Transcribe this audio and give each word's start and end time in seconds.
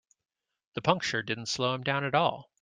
The 0.73 0.81
puncture 0.81 1.21
didn't 1.21 1.45
slow 1.45 1.75
him 1.75 1.83
down 1.83 2.05
at 2.05 2.15
all. 2.15 2.49